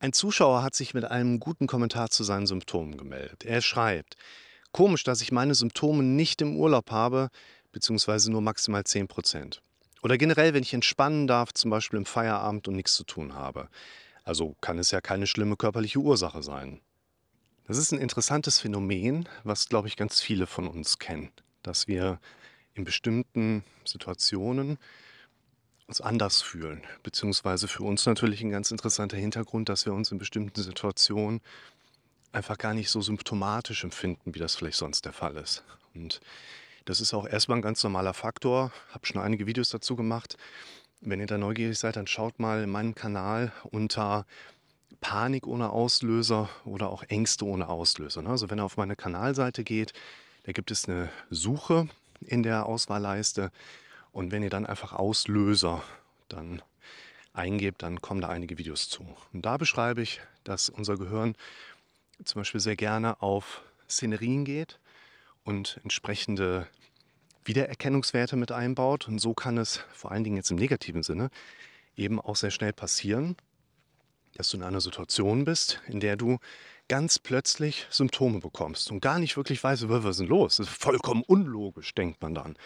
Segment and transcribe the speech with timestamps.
[0.00, 3.44] Ein Zuschauer hat sich mit einem guten Kommentar zu seinen Symptomen gemeldet.
[3.44, 4.14] Er schreibt,
[4.70, 7.30] komisch, dass ich meine Symptome nicht im Urlaub habe,
[7.72, 9.60] beziehungsweise nur maximal 10 Prozent.
[10.02, 13.68] Oder generell, wenn ich entspannen darf, zum Beispiel im Feierabend und nichts zu tun habe.
[14.22, 16.80] Also kann es ja keine schlimme körperliche Ursache sein.
[17.66, 21.32] Das ist ein interessantes Phänomen, was, glaube ich, ganz viele von uns kennen,
[21.64, 22.20] dass wir
[22.74, 24.78] in bestimmten Situationen
[25.88, 26.82] uns anders fühlen.
[27.02, 31.40] Beziehungsweise für uns natürlich ein ganz interessanter Hintergrund, dass wir uns in bestimmten Situationen
[32.30, 35.64] einfach gar nicht so symptomatisch empfinden, wie das vielleicht sonst der Fall ist.
[35.94, 36.20] Und
[36.84, 38.70] das ist auch erstmal ein ganz normaler Faktor.
[38.92, 40.36] Habe schon einige Videos dazu gemacht.
[41.00, 44.26] Wenn ihr da neugierig seid, dann schaut mal in meinem Kanal unter
[45.00, 48.20] Panik ohne Auslöser oder auch Ängste ohne Auslöser.
[48.20, 48.28] Ne?
[48.28, 49.94] Also wenn ihr auf meine Kanalseite geht,
[50.42, 51.88] da gibt es eine Suche
[52.20, 53.50] in der Auswahlleiste
[54.18, 55.80] und wenn ihr dann einfach Auslöser
[56.28, 56.60] dann
[57.34, 59.06] eingebt, dann kommen da einige Videos zu.
[59.32, 61.36] Und da beschreibe ich, dass unser Gehirn
[62.24, 64.80] zum Beispiel sehr gerne auf Szenerien geht
[65.44, 66.66] und entsprechende
[67.44, 69.06] Wiedererkennungswerte mit einbaut.
[69.06, 71.30] Und so kann es vor allen Dingen jetzt im negativen Sinne
[71.94, 73.36] eben auch sehr schnell passieren,
[74.34, 76.38] dass du in einer Situation bist, in der du
[76.88, 80.56] ganz plötzlich Symptome bekommst und gar nicht wirklich weißt, was ist denn los?
[80.56, 82.56] Das ist vollkommen unlogisch, denkt man dann.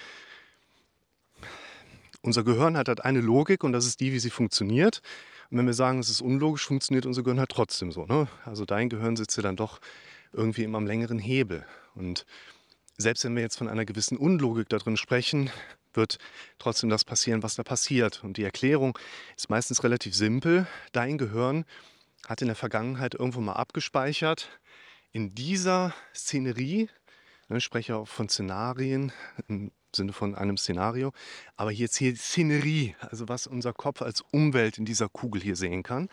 [2.23, 5.03] Unser Gehirn hat halt eine Logik und das ist die, wie sie funktioniert.
[5.51, 8.07] Und wenn wir sagen, es ist unlogisch, funktioniert unser Gehirn halt trotzdem so.
[8.07, 8.29] Ne?
[8.45, 9.81] Also dein Gehirn sitzt ja dann doch
[10.33, 11.67] irgendwie immer am längeren Hebel.
[11.95, 12.25] Und
[12.97, 15.51] selbst wenn wir jetzt von einer gewissen Unlogik da drin sprechen,
[15.95, 16.19] wird
[16.59, 18.23] trotzdem das passieren, was da passiert.
[18.25, 18.99] Und die Erklärung
[19.37, 20.67] ist meistens relativ simpel.
[20.93, 21.65] Dein Gehirn
[22.27, 24.49] hat in der Vergangenheit irgendwo mal abgespeichert,
[25.11, 26.89] in dieser Szenerie,
[27.49, 29.13] ne, ich spreche auch von Szenarien,
[29.97, 31.13] Sinne von einem Szenario.
[31.57, 35.83] Aber jetzt hier Szenerie, also was unser Kopf als Umwelt in dieser Kugel hier sehen
[35.83, 36.09] kann.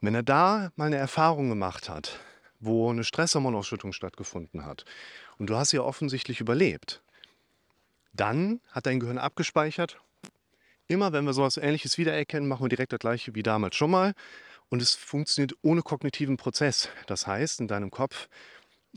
[0.00, 2.20] Wenn er da mal eine Erfahrung gemacht hat,
[2.58, 4.84] wo eine Stresshormonausschüttung stattgefunden hat
[5.38, 7.02] und du hast ja offensichtlich überlebt,
[8.12, 10.00] dann hat dein Gehirn abgespeichert,
[10.88, 14.14] immer wenn wir sowas ähnliches wiedererkennen, machen wir direkt das gleiche wie damals schon mal
[14.68, 16.88] und es funktioniert ohne kognitiven Prozess.
[17.06, 18.28] Das heißt, in deinem Kopf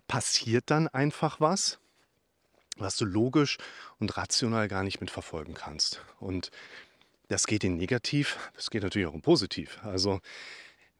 [0.07, 1.79] passiert dann einfach was
[2.77, 3.57] was du logisch
[3.99, 6.01] und rational gar nicht mitverfolgen kannst.
[6.19, 6.51] Und
[7.27, 9.79] das geht in negativ, das geht natürlich auch in positiv.
[9.83, 10.19] Also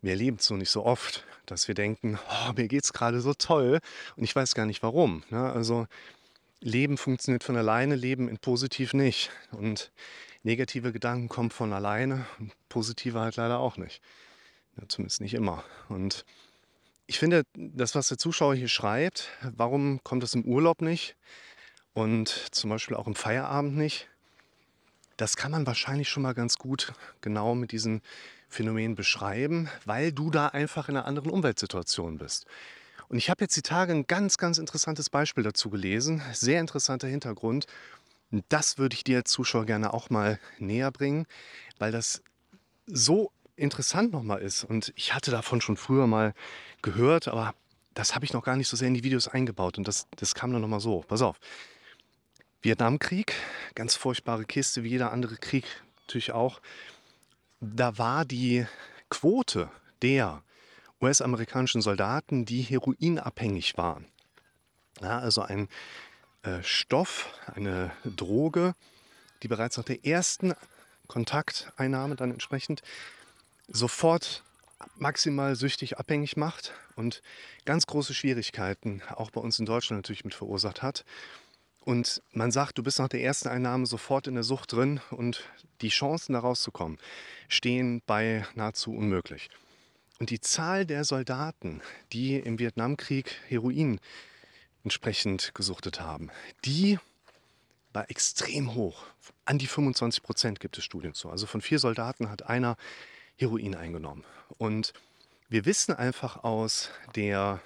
[0.02, 3.22] wir erleben es so nicht so oft, dass wir denken, oh, mir geht es gerade
[3.22, 3.80] so toll
[4.16, 5.24] und ich weiß gar nicht warum.
[5.30, 5.52] Ne?
[5.52, 5.88] Also
[6.60, 9.32] Leben funktioniert von alleine, Leben in positiv nicht.
[9.52, 9.92] Und
[10.44, 14.02] negative Gedanken kommen von alleine und positive halt leider auch nicht.
[14.78, 15.64] Ja, zumindest nicht immer.
[15.90, 16.26] Und
[17.06, 21.16] ich finde, das, was der Zuschauer hier schreibt, warum kommt das im Urlaub nicht?
[21.94, 24.08] Und zum Beispiel auch im Feierabend nicht.
[25.18, 28.02] Das kann man wahrscheinlich schon mal ganz gut genau mit diesen
[28.50, 32.46] Phänomenen beschreiben, weil du da einfach in einer anderen Umweltsituation bist.
[33.10, 36.22] Und ich habe jetzt die Tage ein ganz, ganz interessantes Beispiel dazu gelesen.
[36.34, 37.68] Sehr interessanter Hintergrund.
[38.32, 41.28] Und das würde ich dir als Zuschauer gerne auch mal näher bringen,
[41.78, 42.24] weil das
[42.88, 44.64] so interessant nochmal ist.
[44.64, 46.34] Und ich hatte davon schon früher mal
[46.82, 47.54] gehört, aber
[47.94, 49.78] das habe ich noch gar nicht so sehr in die Videos eingebaut.
[49.78, 51.02] Und das, das kam dann nochmal so.
[51.08, 51.40] Pass auf.
[52.64, 53.34] Vietnamkrieg,
[53.76, 55.66] ganz furchtbare Kiste, wie jeder andere Krieg
[56.04, 56.62] natürlich auch.
[57.60, 58.66] Da war die
[59.10, 59.70] Quote
[60.02, 60.42] der
[61.02, 64.06] US-amerikanischen Soldaten, die heroinabhängig waren.
[65.02, 65.68] Ja, also ein
[66.44, 68.76] äh, Stoff, eine Droge,
[69.42, 70.54] die bereits nach der ersten
[71.08, 72.82] Kontakteinnahme dann entsprechend
[73.68, 74.42] sofort
[74.96, 77.22] maximal süchtig abhängig macht und
[77.66, 81.04] ganz große Schwierigkeiten auch bei uns in Deutschland natürlich mit verursacht hat.
[81.86, 85.44] Und man sagt, du bist nach der ersten Einnahme sofort in der Sucht drin und
[85.82, 86.98] die Chancen da rauszukommen
[87.50, 89.50] stehen bei nahezu unmöglich.
[90.20, 91.82] Und die Zahl der Soldaten,
[92.14, 94.00] die im Vietnamkrieg Heroin
[94.84, 96.32] entsprechend gesuchtet haben,
[96.66, 97.00] die
[97.92, 99.06] war extrem hoch.
[99.46, 101.30] An die 25 Prozent gibt es Studien zu.
[101.30, 102.78] Also von vier Soldaten hat einer
[103.36, 104.24] Heroin eingenommen.
[104.58, 104.94] Und
[105.50, 107.62] wir wissen einfach aus der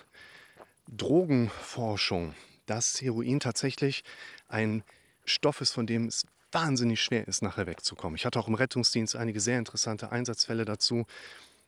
[0.89, 2.33] Drogenforschung,
[2.67, 4.03] dass Heroin tatsächlich
[4.47, 4.83] ein
[5.25, 8.15] Stoff ist, von dem es wahnsinnig schwer ist, nachher wegzukommen.
[8.15, 11.05] Ich hatte auch im Rettungsdienst einige sehr interessante Einsatzfälle dazu.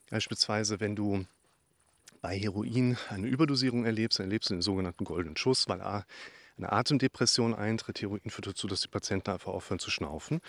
[0.10, 1.26] Beispielsweise, wenn du
[2.22, 6.06] bei Heroin eine Überdosierung erlebst, erlebst du den sogenannten goldenen Schuss, weil A,
[6.58, 8.02] eine Atemdepression eintritt.
[8.02, 10.42] Heroin führt dazu, dass die Patienten einfach aufhören zu schnaufen.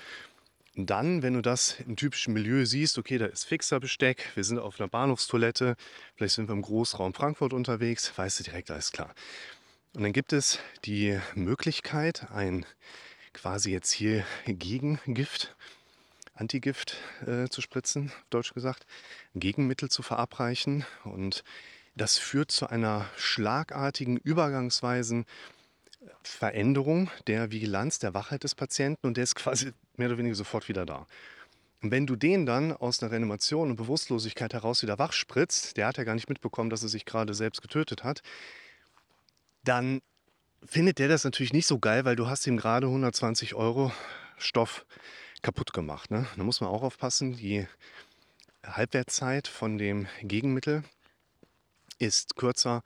[0.77, 4.45] Und dann, wenn du das im typischen Milieu siehst, okay, da ist fixer Besteck, wir
[4.45, 5.77] sind auf einer Bahnhofstoilette,
[6.15, 9.13] vielleicht sind wir im Großraum Frankfurt unterwegs, weißt du direkt, alles klar.
[9.95, 12.65] Und dann gibt es die Möglichkeit, ein
[13.33, 15.57] quasi jetzt hier Gegengift,
[16.33, 16.97] Antigift
[17.27, 18.87] äh, zu spritzen, deutsch gesagt,
[19.35, 20.85] Gegenmittel zu verabreichen.
[21.03, 21.43] Und
[21.97, 25.27] das führt zu einer schlagartigen, übergangsweisen
[26.23, 30.69] Veränderung der Vigilanz, der Wachheit des Patienten und der ist quasi mehr oder weniger sofort
[30.69, 31.07] wieder da.
[31.83, 35.87] Und wenn du den dann aus einer Reanimation und Bewusstlosigkeit heraus wieder wach spritzt, der
[35.89, 38.23] hat ja gar nicht mitbekommen, dass er sich gerade selbst getötet hat,
[39.65, 40.01] dann
[40.65, 43.93] findet der das natürlich nicht so geil, weil du hast ihm gerade 120 Euro
[44.39, 44.85] Stoff
[45.43, 46.11] kaputt gemacht.
[46.11, 46.27] Ne?
[46.37, 47.67] Da muss man auch aufpassen, die
[48.65, 50.85] Halbwertszeit von dem Gegenmittel
[51.99, 52.83] ist kürzer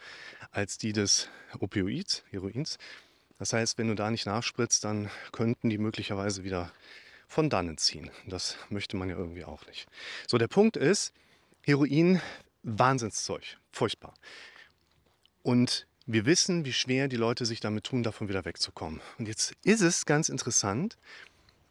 [0.51, 1.29] als die des
[1.61, 2.79] Opioids, Heroins.
[3.39, 6.73] Das heißt, wenn du da nicht nachspritzt, dann könnten die möglicherweise wieder
[7.27, 8.11] von dannen ziehen.
[8.27, 9.89] Das möchte man ja irgendwie auch nicht.
[10.29, 11.13] So, der Punkt ist,
[11.63, 12.21] Heroin,
[12.63, 14.15] Wahnsinnszeug, furchtbar.
[15.43, 19.01] Und wir wissen, wie schwer die Leute sich damit tun, davon wieder wegzukommen.
[19.19, 20.99] Und jetzt ist es ganz interessant,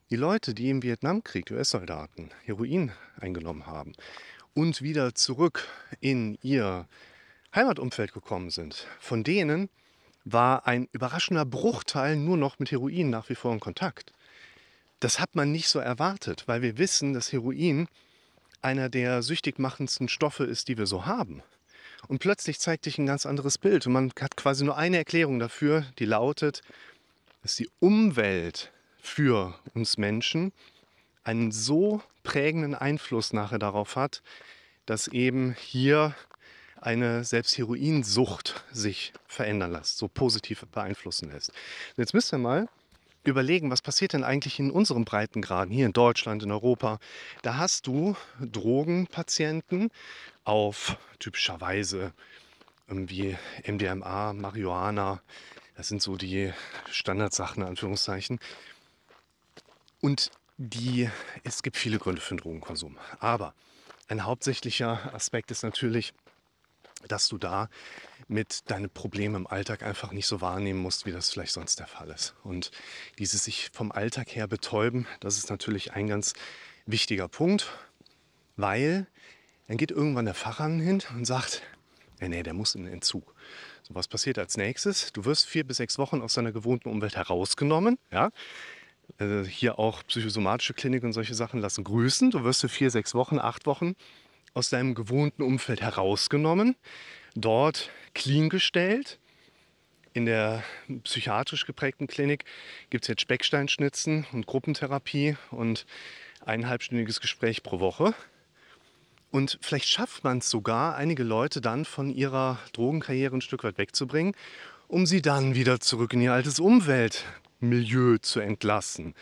[0.10, 3.94] die Leute, die im Vietnamkrieg, US-Soldaten, Heroin eingenommen haben
[4.54, 5.68] und wieder zurück
[6.00, 6.88] in ihr
[7.56, 9.70] Heimatumfeld gekommen sind, von denen
[10.26, 14.14] war ein überraschender Bruchteil nur noch mit Heroin nach wie vor in Kontakt.
[15.00, 17.88] Das hat man nicht so erwartet, weil wir wissen, dass Heroin
[18.62, 21.44] einer der süchtig machendsten Stoffe ist, die wir so haben.
[22.08, 23.88] Und plötzlich zeigt sich ein ganz anderes Bild.
[23.88, 26.62] Und man hat quasi nur eine Erklärung dafür, die lautet,
[27.42, 28.72] dass die Umwelt
[29.02, 30.54] für uns Menschen
[31.24, 34.22] einen so prägenden Einfluss nachher darauf hat,
[34.86, 36.16] dass eben hier
[36.80, 41.50] eine selbst Heroinsucht sich verändern lässt, so positiv beeinflussen lässt.
[41.50, 42.68] Und jetzt müsst ihr mal
[43.24, 47.00] überlegen, was passiert denn eigentlich in unseren Breitengraden, hier in Deutschland, in Europa.
[47.42, 49.92] Da hast du Drogenpatienten
[50.44, 52.14] auf typischerweise
[52.88, 55.22] wie MDMA, Marihuana,
[55.76, 56.54] das sind so die
[56.92, 58.40] Standardsachen, in Anführungszeichen.
[60.02, 61.10] Und die,
[61.44, 62.98] es gibt viele Gründe für den Drogenkonsum.
[63.20, 63.56] Aber
[64.08, 66.14] ein hauptsächlicher Aspekt ist natürlich,
[67.08, 67.70] dass du da
[68.28, 71.88] mit deinen Problemen im Alltag einfach nicht so wahrnehmen musst, wie das vielleicht sonst der
[71.88, 72.36] Fall ist.
[72.44, 72.72] Und
[73.18, 76.34] dieses sich vom Alltag her betäuben, das ist natürlich ein ganz
[76.86, 77.72] wichtiger Punkt,
[78.56, 79.08] weil
[79.68, 81.62] dann geht irgendwann der Facharzt hin und sagt,
[82.20, 83.34] nee, nee, der muss in den Entzug.
[83.84, 85.12] So, was passiert als nächstes?
[85.12, 87.98] Du wirst vier bis sechs Wochen aus deiner gewohnten Umwelt herausgenommen.
[88.12, 88.30] Ja?
[89.18, 92.32] Also hier auch psychosomatische Klinik und solche Sachen lassen grüßen.
[92.32, 93.96] Du wirst für vier, sechs Wochen, acht Wochen
[94.54, 96.76] aus deinem gewohnten Umfeld herausgenommen,
[97.36, 99.20] dort clean gestellt.
[100.14, 100.64] In der
[101.04, 102.46] psychiatrisch geprägten Klinik
[102.92, 105.88] gibt es jetzt Specksteinschnitzen und Gruppentherapie und
[106.46, 108.14] ein halbstündiges Gespräch pro Woche.
[109.34, 113.80] Und vielleicht schafft man es sogar, einige Leute dann von ihrer Drogenkarriere ein Stück weit
[113.80, 114.36] wegzubringen,
[114.88, 119.16] um sie dann wieder zurück in ihr altes Umweltmilieu zu entlassen.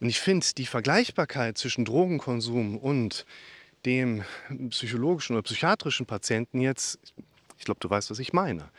[0.00, 3.26] Und ich finde, die Vergleichbarkeit zwischen Drogenkonsum und
[3.84, 4.24] dem
[4.70, 6.98] psychologischen oder psychiatrischen Patienten jetzt,
[7.58, 8.70] ich glaube, du weißt, was ich meine.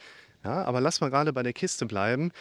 [0.44, 2.32] Ja, aber lass mal gerade bei der Kiste bleiben.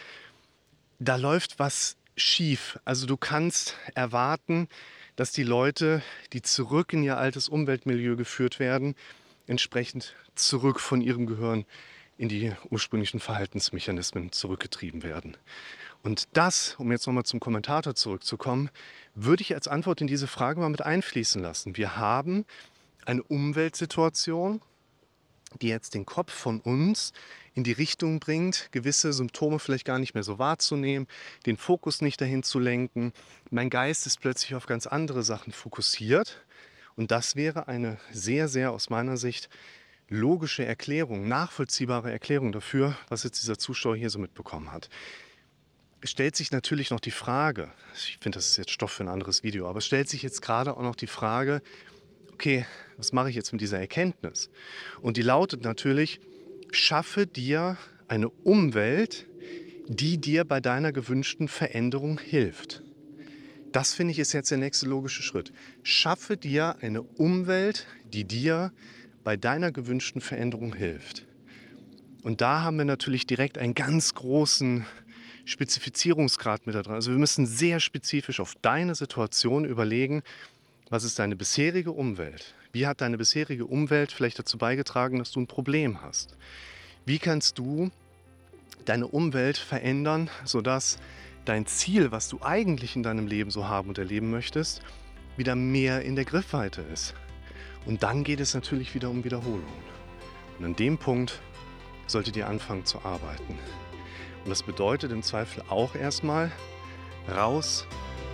[0.98, 2.78] Da läuft was schief.
[2.86, 4.68] Also du kannst erwarten,
[5.16, 6.02] dass die Leute,
[6.32, 8.94] die zurück in ihr altes Umweltmilieu geführt werden,
[9.46, 11.64] entsprechend zurück von ihrem Gehirn
[12.18, 15.36] in die ursprünglichen Verhaltensmechanismen zurückgetrieben werden.
[16.02, 18.70] Und das, um jetzt nochmal zum Kommentator zurückzukommen,
[19.14, 21.76] würde ich als Antwort in diese Frage mal mit einfließen lassen.
[21.76, 22.44] Wir haben
[23.04, 24.60] eine Umweltsituation,
[25.58, 27.12] die jetzt den Kopf von uns
[27.54, 31.06] in die Richtung bringt, gewisse Symptome vielleicht gar nicht mehr so wahrzunehmen,
[31.46, 33.12] den Fokus nicht dahin zu lenken.
[33.50, 36.44] Mein Geist ist plötzlich auf ganz andere Sachen fokussiert.
[36.96, 39.48] Und das wäre eine sehr, sehr aus meiner Sicht
[40.08, 44.88] logische Erklärung, nachvollziehbare Erklärung dafür, was jetzt dieser Zuschauer hier so mitbekommen hat
[46.00, 49.08] es stellt sich natürlich noch die Frage, ich finde, das ist jetzt Stoff für ein
[49.08, 51.62] anderes Video, aber es stellt sich jetzt gerade auch noch die Frage,
[52.36, 52.66] okay,
[52.98, 54.50] was mache ich jetzt mit dieser Erkenntnis?
[55.00, 56.20] Und die lautet natürlich,
[56.70, 57.78] schaffe dir
[58.08, 59.26] eine Umwelt,
[59.88, 62.82] die dir bei deiner gewünschten Veränderung hilft.
[63.72, 65.50] Das finde ich ist jetzt der nächste logische Schritt.
[65.82, 68.70] Schaffe dir eine Umwelt, die dir
[69.24, 71.24] bei deiner gewünschten Veränderung hilft.
[72.22, 74.84] Und da haben wir natürlich direkt einen ganz großen
[75.46, 76.96] Spezifizierungsgrad mit da dran.
[76.96, 80.22] Also wir müssen sehr spezifisch auf deine Situation überlegen,
[80.88, 82.54] was ist deine bisherige Umwelt?
[82.72, 86.36] Wie hat deine bisherige Umwelt vielleicht dazu beigetragen, dass du ein Problem hast?
[87.04, 87.90] Wie kannst du
[88.84, 90.98] deine Umwelt verändern, sodass
[91.44, 94.80] dein Ziel, was du eigentlich in deinem Leben so haben und erleben möchtest,
[95.36, 97.14] wieder mehr in der Griffweite ist?
[97.84, 99.64] Und dann geht es natürlich wieder um Wiederholung.
[100.58, 101.40] Und an dem Punkt
[102.06, 103.58] solltet ihr anfangen zu arbeiten.
[104.44, 106.52] Und das bedeutet im Zweifel auch erstmal
[107.28, 107.86] raus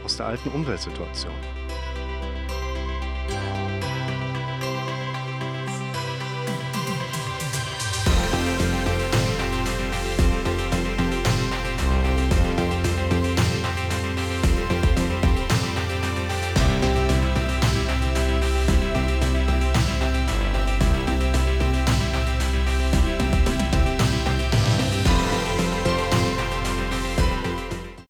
[0.04, 1.61] aus der alten Umweltsituation.